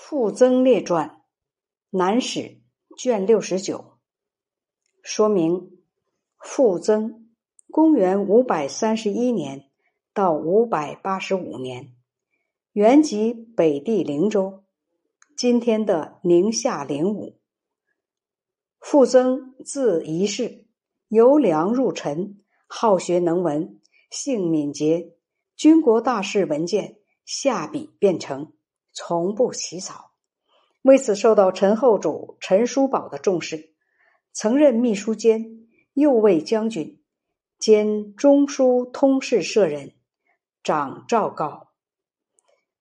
[0.00, 1.22] 傅增列传，
[1.90, 2.60] 南史
[2.96, 3.98] 卷六十九。
[5.02, 5.72] 说明：
[6.38, 7.34] 傅增，
[7.68, 9.68] 公元五百三十一年
[10.14, 11.96] 到五百八十五年，
[12.72, 14.62] 原籍北地灵州，
[15.36, 17.40] 今天的宁夏灵武。
[18.78, 20.64] 傅增字仪氏，
[21.08, 23.80] 由良入陈，好学能文，
[24.10, 25.16] 性敏捷，
[25.56, 28.52] 军国大事文件下笔便成。
[29.00, 30.10] 从不起草，
[30.82, 33.72] 为此受到陈后主陈叔宝的重视，
[34.32, 37.00] 曾任秘书监、右卫将军，
[37.60, 39.92] 兼中书通事舍人，
[40.64, 41.68] 掌诏告。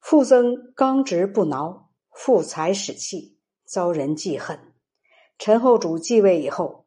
[0.00, 4.74] 傅曾刚直不挠，富才使气，遭人忌恨。
[5.38, 6.84] 陈后主继位以后，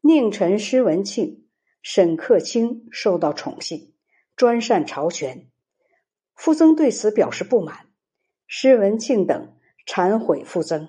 [0.00, 1.46] 宁臣施文庆、
[1.82, 3.94] 沈克清受到宠幸，
[4.34, 5.52] 专擅朝权。
[6.34, 7.85] 傅增对此表示不满。
[8.46, 9.52] 施文庆等
[9.86, 10.88] 忏悔傅增，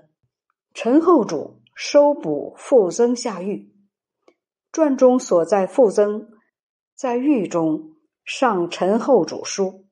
[0.73, 3.73] 陈后主收捕傅增下狱。
[4.71, 6.29] 传中所在傅增
[6.95, 9.85] 在狱中上陈后主书，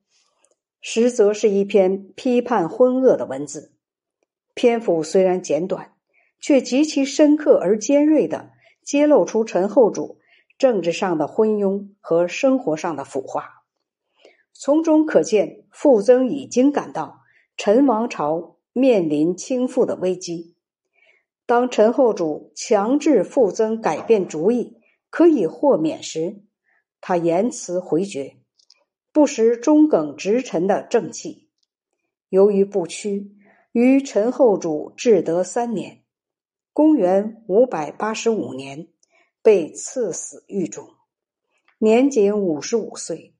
[0.80, 3.74] 实则是一篇批判昏恶的文字。
[4.54, 5.92] 篇幅虽然简短，
[6.38, 10.20] 却极其深刻而尖锐的揭露出陈后主
[10.56, 13.64] 政治上的昏庸和生活上的腐化。
[14.52, 17.25] 从中可见，傅增已经感到。
[17.56, 20.56] 陈王朝面临倾覆的危机。
[21.46, 26.42] 当陈后主强制傅增改变主意，可以豁免时，
[27.00, 28.36] 他言辞回绝，
[29.12, 31.48] 不失中耿直臣的正气。
[32.28, 33.36] 由于不屈，
[33.72, 36.02] 于陈后主至德三年
[36.74, 38.88] （公元五百八十五年）
[39.40, 40.88] 被赐死狱中，
[41.78, 43.34] 年仅五十五岁。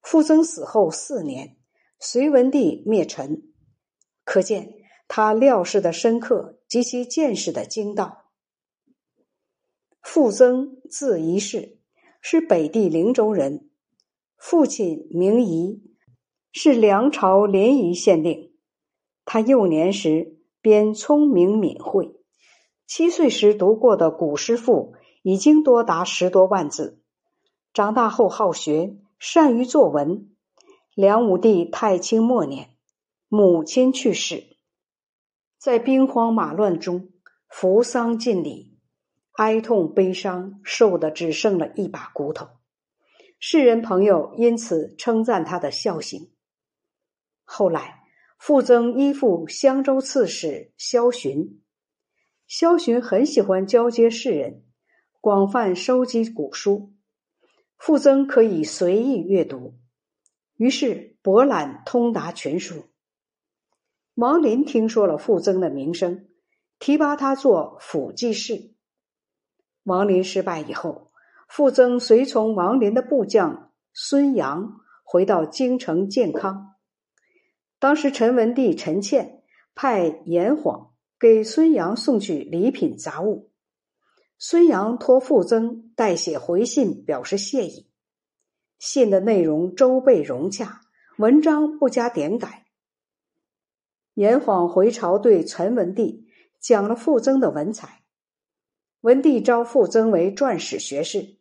[0.00, 1.56] 傅增死后四年。
[2.04, 3.44] 隋文帝灭陈，
[4.24, 4.74] 可见
[5.06, 8.24] 他料事的深刻及其见识的精到。
[10.02, 11.78] 傅增字仪氏，
[12.20, 13.70] 是北地灵州人，
[14.36, 15.80] 父亲名仪，
[16.50, 18.52] 是梁朝临沂县令。
[19.24, 22.16] 他幼年时便聪明敏慧，
[22.84, 27.00] 七岁时读过的古诗赋已经多达十多万字。
[27.72, 30.31] 长大后好学，善于作文。
[30.94, 32.76] 梁武帝太清末年，
[33.26, 34.58] 母亲去世，
[35.56, 37.08] 在兵荒马乱中
[37.48, 38.78] 扶丧尽礼，
[39.38, 42.46] 哀痛悲伤，瘦的只剩了一把骨头。
[43.38, 46.30] 世人朋友因此称赞他的孝行。
[47.42, 48.02] 后来，
[48.38, 51.58] 傅增依附襄州刺史萧洵，
[52.46, 54.62] 萧洵很喜欢交接世人，
[55.22, 56.92] 广泛收集古书，
[57.78, 59.78] 傅增可以随意阅读。
[60.62, 62.84] 于是博览通达群书。
[64.14, 66.28] 王林听说了傅增的名声，
[66.78, 68.72] 提拔他做辅记事。
[69.82, 71.10] 王林失败以后，
[71.48, 76.76] 傅增随从王林的部将孙杨回到京城建康。
[77.80, 79.42] 当时陈文帝陈倩
[79.74, 83.50] 派严晃给孙杨送去礼品杂物，
[84.38, 87.88] 孙杨托傅增代写回信，表示谢意。
[88.82, 90.80] 信的内容周备融洽，
[91.16, 92.66] 文章不加点改。
[94.14, 96.26] 严晃回朝对陈文帝
[96.58, 98.02] 讲了傅增的文采，
[99.02, 101.36] 文帝招傅增为撰史学士，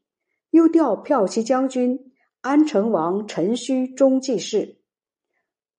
[0.51, 4.77] 又调骠骑将军安成王陈顼中记事，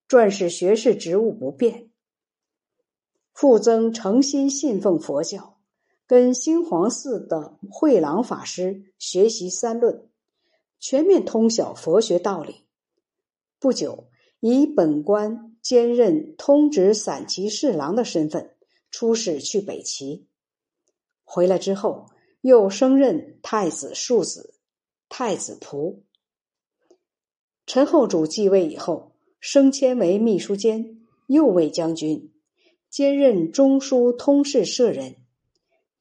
[0.09, 1.91] 撰史学士职务不变。
[3.33, 5.61] 傅增诚心信奉佛教，
[6.09, 10.09] 跟新皇寺的慧朗法师学习三论。
[10.83, 12.65] 全面通晓佛学道理，
[13.61, 14.09] 不久
[14.41, 18.57] 以本官兼任通直散骑侍郎的身份
[18.91, 20.27] 出使去北齐。
[21.23, 22.07] 回来之后，
[22.41, 24.55] 又升任太子庶子、
[25.09, 26.01] 太子仆。
[27.65, 32.33] 陈后主继位以后，升迁为秘书监、右卫将军，
[32.91, 35.15] 兼任中书通事舍人，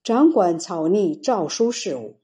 [0.04, 2.21] 掌管草拟诏书事务。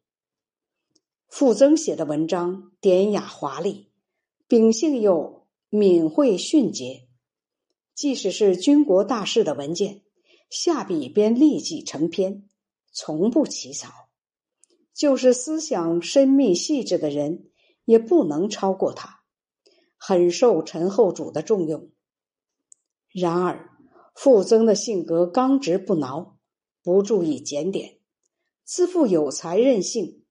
[1.27, 3.91] 傅增写的文章典雅华丽，
[4.47, 7.07] 秉性又敏慧迅捷。
[7.93, 10.03] 即使是军国大事的文件，
[10.49, 12.47] 下笔便立即成篇，
[12.91, 13.91] 从不起草。
[14.93, 17.49] 就是思想深密细致的人，
[17.85, 19.23] 也不能超过他，
[19.97, 21.91] 很受陈后主的重用。
[23.11, 23.69] 然而，
[24.15, 26.37] 傅增的性格刚直不挠，
[26.81, 27.99] 不注意检点，
[28.63, 30.23] 自负有才任性。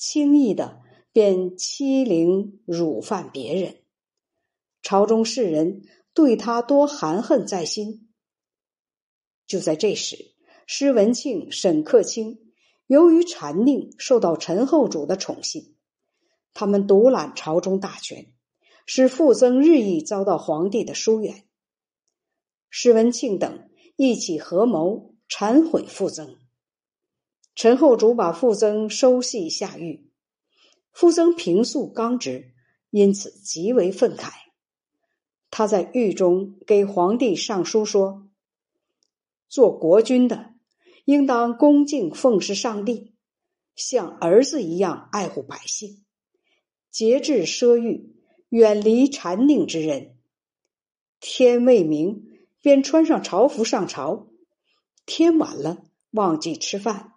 [0.00, 0.80] 轻易的
[1.12, 3.82] 便欺凌辱犯别人，
[4.80, 5.82] 朝中士人
[6.14, 8.08] 对他多含恨在心。
[9.46, 10.16] 就在这时，
[10.66, 12.38] 施文庆、沈克清
[12.86, 15.76] 由于禅令受到陈后主的宠信，
[16.54, 18.32] 他们独揽朝中大权，
[18.86, 21.44] 使傅增日益遭到皇帝的疏远。
[22.70, 26.39] 施文庆等一起合谋铲毁傅增。
[27.62, 30.08] 陈后主把傅增收系下狱，
[30.92, 32.54] 傅增平素刚直，
[32.88, 34.30] 因此极为愤慨。
[35.50, 38.30] 他在狱中给皇帝上书说
[39.50, 40.54] ：“做国君的，
[41.04, 43.12] 应当恭敬奉事上帝，
[43.76, 46.02] 像儿子一样爱护百姓，
[46.90, 48.16] 节制奢欲，
[48.48, 50.16] 远离禅佞之人。
[51.20, 52.26] 天未明。”
[52.62, 54.28] 便穿上朝服上朝，
[55.04, 57.12] 天晚了忘记吃饭，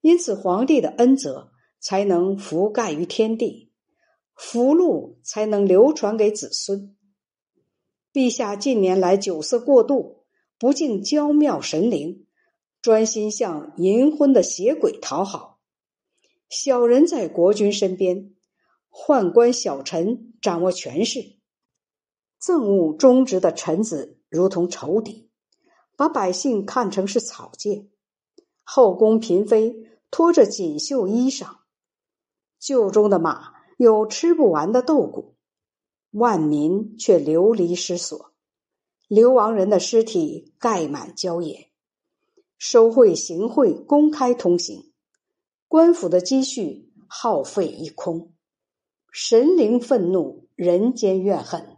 [0.00, 3.72] 因此皇帝的恩泽才能覆盖于天地，
[4.34, 6.96] 福禄才能流传给子孙。
[8.12, 10.24] 陛下近年来酒色过度，
[10.58, 12.26] 不敬娇妙神灵，
[12.82, 15.60] 专心向淫昏的邪鬼讨好。
[16.48, 18.34] 小人在国君身边，
[18.90, 21.36] 宦官小臣掌握权势，
[22.42, 24.18] 憎恶忠直的臣子。
[24.30, 25.28] 如同仇敌，
[25.96, 27.90] 把百姓看成是草芥；
[28.62, 29.74] 后宫嫔妃
[30.10, 31.58] 拖着锦绣衣裳，
[32.60, 35.36] 厩中的马有吃不完的豆谷，
[36.10, 38.32] 万民却流离失所。
[39.08, 41.70] 流亡人的尸体盖满郊野，
[42.58, 44.92] 收贿行贿公开通行，
[45.66, 48.32] 官府的积蓄耗费一空，
[49.10, 51.76] 神灵愤怒，人间怨恨。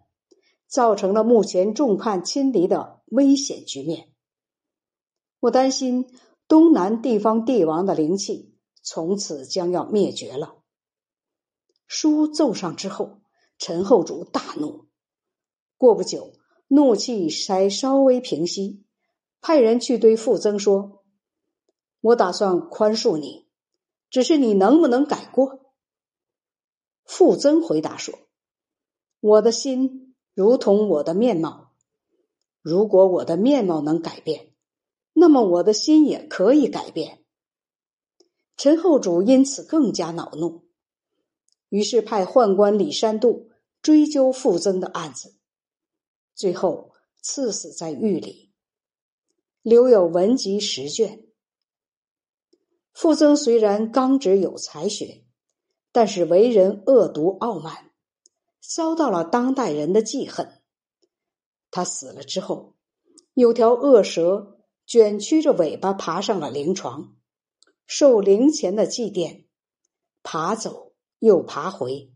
[0.66, 4.08] 造成了目前众叛亲离的危险局面。
[5.38, 6.06] 我担心
[6.52, 10.58] 东南地方帝王的灵气从此将要灭绝了。
[11.86, 13.22] 书奏上之后，
[13.56, 14.86] 陈后主大怒。
[15.78, 16.34] 过不久，
[16.68, 18.84] 怒气才稍微平息，
[19.40, 21.02] 派人去对傅增说
[22.02, 23.48] ：“我打算宽恕你，
[24.10, 25.72] 只是你能不能改过？”
[27.06, 28.18] 傅增回答说
[29.20, 31.72] ：“我的心。”如同我的面貌，
[32.60, 34.51] 如果我的面貌能改变，
[35.22, 37.22] 那么我的心也可以改变。
[38.56, 40.64] 陈后主因此更加恼怒，
[41.68, 43.52] 于是派宦官李山度
[43.82, 45.36] 追究傅增的案子，
[46.34, 46.90] 最后
[47.20, 48.50] 赐死在狱里，
[49.62, 51.24] 留有文集十卷。
[52.92, 55.24] 傅增虽然刚直有才学，
[55.92, 57.92] 但是为人恶毒傲慢。
[58.58, 60.60] 遭到了当代人的记恨。
[61.70, 62.74] 他死了之后，
[63.34, 64.51] 有条恶蛇
[64.92, 67.16] 卷曲着尾巴爬上了灵床，
[67.86, 69.46] 受灵前的祭奠，
[70.22, 72.12] 爬走又爬回，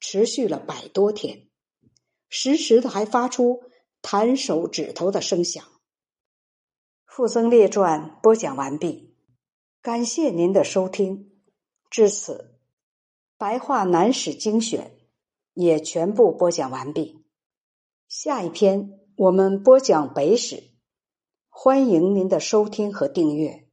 [0.00, 1.46] 持续了百多天，
[2.28, 3.62] 时时的还发出
[4.02, 5.62] 弹手指头的声响。
[7.06, 9.14] 《傅增列传》播讲完毕，
[9.80, 11.30] 感谢您的收听。
[11.90, 12.58] 至此，
[13.38, 14.98] 白话南史精选。
[15.54, 17.24] 也全部播讲完毕。
[18.08, 20.64] 下一篇我们播讲北史，
[21.58, 23.65] 欢迎您的收听和订阅。